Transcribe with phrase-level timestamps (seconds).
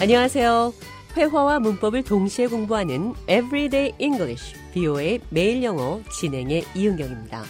[0.00, 0.72] 안녕하세요.
[1.14, 7.44] 회화와 문법을 동시에 공부하는 Everyday English, BO의 매일 영어 진행의 이은경입니다.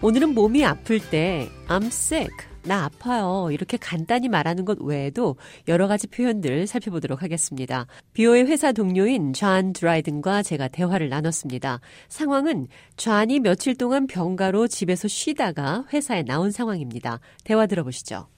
[0.00, 2.30] 오늘은 몸이 아플 때 I'm sick,
[2.62, 3.48] 나 아파요.
[3.50, 5.34] 이렇게 간단히 말하는 것 외에도
[5.66, 7.88] 여러 가지 표현들 살펴보도록 하겠습니다.
[8.12, 11.80] 비오의 회사 동료인 존 드라이든과 제가 대화를 나눴습니다.
[12.08, 12.68] 상황은
[12.98, 17.18] 존이 며칠 동안 병가로 집에서 쉬다가 회사에 나온 상황입니다.
[17.42, 18.28] 대화 들어보시죠.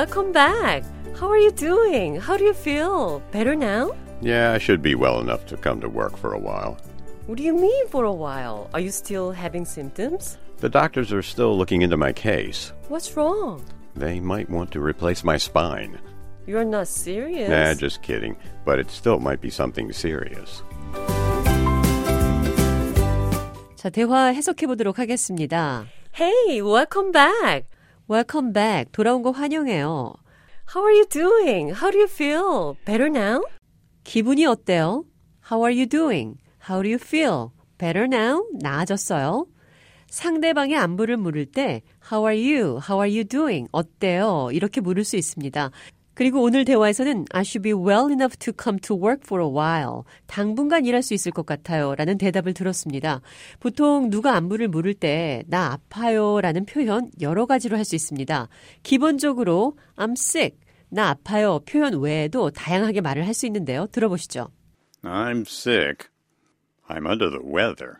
[0.00, 0.84] welcome back.
[1.18, 2.16] How are you doing?
[2.16, 3.22] How do you feel?
[3.32, 3.92] Better now?
[4.20, 6.76] Yeah, I should be well enough to come to work for a while.
[7.26, 8.70] What do you mean for a while?
[8.72, 10.38] Are you still having symptoms?
[10.58, 12.72] The doctors are still looking into my case.
[12.88, 13.64] What's wrong?
[13.94, 15.98] They might want to replace my spine.
[16.46, 17.48] You're not serious.
[17.50, 18.36] Nah, just kidding.
[18.64, 20.62] But it still might be something serious.
[23.76, 25.86] 자, 대화 해석해 보도록 하겠습니다.
[26.14, 27.66] Hey, welcome back.
[28.11, 28.91] Welcome back.
[28.91, 30.13] 돌아온 거 환영해요.
[30.75, 31.71] How are you doing?
[31.71, 32.75] How do you feel?
[32.83, 33.41] Better now?
[34.03, 35.05] 기분이 어때요?
[35.49, 36.35] How are you doing?
[36.67, 37.51] How do you feel?
[37.77, 38.43] Better now?
[38.59, 39.47] 나아졌어요?
[40.09, 42.81] 상대방의 안부를 물을 때 How are you?
[42.85, 43.69] How are you doing?
[43.71, 44.49] 어때요?
[44.51, 45.71] 이렇게 물을 수 있습니다.
[46.21, 50.03] 그리고 오늘 대화에서는 I should be well enough to come to work for a while.
[50.27, 51.95] 당분간 일할 수 있을 것 같아요.
[51.95, 53.21] 라는 대답을 들었습니다.
[53.59, 58.49] 보통 누가 안부를 물을 때 나 아파요 라는 표현 여러 가지로 할 수 있습니다.
[58.83, 60.59] 기본적으로 I'm sick.
[60.89, 63.87] 나 아파요 표현 외에도 다양하게 말을 할 수 있는데요.
[63.87, 64.49] 들어보시죠.
[65.01, 66.07] I'm sick.
[66.87, 67.95] I'm under the weather.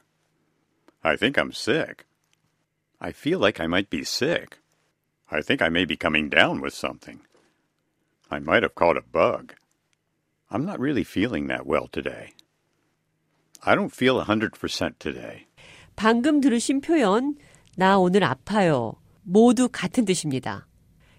[1.02, 2.06] I think I'm sick.
[3.00, 4.60] I feel like I might be sick.
[5.32, 7.20] I think I may be coming down with something.
[8.32, 9.54] I might have caught a bug.
[10.50, 12.32] I'm not really feeling that well today.
[13.64, 15.48] I don't feel 100% today.
[15.98, 17.36] 방금 들으신 표현
[17.76, 18.94] 나 오늘 아파요.
[19.24, 20.66] 모두 같은 뜻입니다.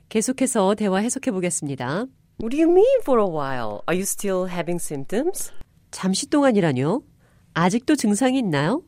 [0.09, 2.07] 계속해서 대화 해석해 보겠습니다.
[2.41, 3.83] What do you mean for a while?
[3.87, 5.53] Are you still having symptoms?
[5.91, 7.03] 잠시 동안이라뇨?
[7.53, 8.83] 아직도 증상이 있나요?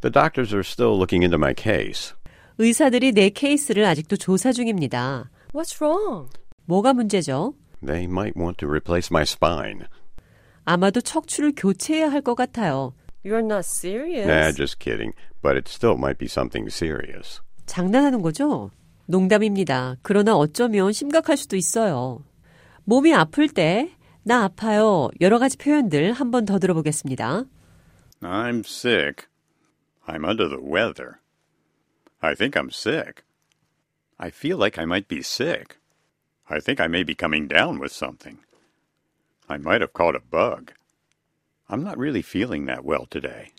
[0.00, 2.14] The doctors are still looking into my case.
[2.58, 5.30] 의사들이 내 케이스를 아직도 조사 중입니다.
[5.52, 6.30] What's wrong?
[6.64, 7.54] 뭐가 문제죠?
[7.83, 9.87] They might want to replace my spine.
[10.65, 12.93] 아마도 척추를 교체해야 할 것 같아요.
[13.25, 14.27] You're not serious.
[14.27, 15.13] Nah, just kidding.
[15.41, 17.41] But it still might be something serious.
[17.65, 18.69] 장난하는 거죠?
[19.07, 19.97] 농담입니다.
[20.03, 22.23] 그러나 어쩌면 심각할 수도 있어요.
[22.85, 23.91] 몸이 아플 때,
[24.23, 25.09] 나 아파요.
[25.19, 27.45] 여러 가지 표현들 한 번 더 들어보겠습니다.
[28.21, 29.25] I'm sick.
[30.07, 31.19] I'm under the weather.
[32.21, 33.23] I think I'm sick.
[34.17, 35.77] I feel like I might be sick.
[36.49, 38.37] I think I may be coming down with something.
[39.49, 40.71] I might have caught a bug.
[41.69, 43.51] I'm not really feeling that well today.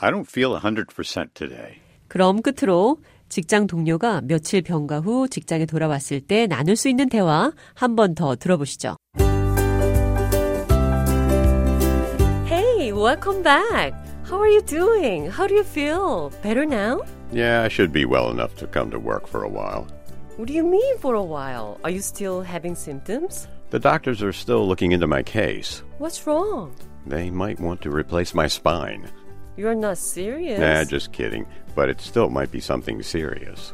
[0.00, 1.80] I don't feel 100% today.
[2.08, 7.94] 그럼 끝으로 직장 동료가 며칠 병가 후 직장에 돌아왔을 때 나눌 수 있는 대화 한
[7.96, 8.96] 번 더 들어보시죠.
[12.46, 13.92] Hey, welcome back.
[14.24, 15.26] How are you doing?
[15.30, 16.30] How do you feel?
[16.42, 17.02] Better now?
[17.32, 19.86] Yeah, I should be well enough to come to work for a while.
[20.35, 21.79] What do you mean for a while?
[21.83, 23.47] Are you still having symptoms?
[23.69, 25.83] The doctors are still looking into my case.
[25.99, 26.75] What's wrong?
[27.05, 29.07] They might want to replace my spine.
[29.57, 30.59] You're not serious.
[30.59, 31.45] Nah, just kidding.
[31.75, 33.73] But it still might be something serious.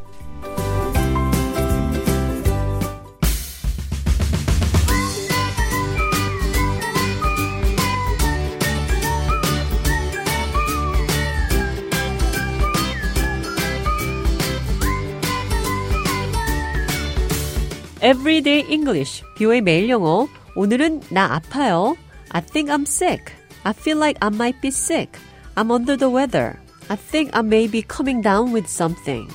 [18.03, 20.29] Everyday English, 비오의 매일 영어.
[20.57, 21.97] 오늘은 나 아파요.
[22.31, 23.33] I think I'm sick.
[23.65, 25.19] I feel like I might be sick.
[25.57, 26.59] I'm under the weather.
[26.89, 29.29] I think I may be coming down with something.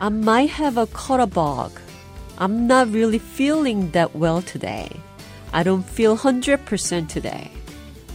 [0.00, 1.72] I might have a caught a bug.
[2.38, 4.88] I'm not really feeling that well today.
[5.52, 7.50] I don't feel 100% today.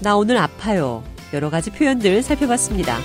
[0.02, 1.04] 나 오늘 아파요.
[1.34, 2.98] 여러 가지 표현들 살펴봤습니다.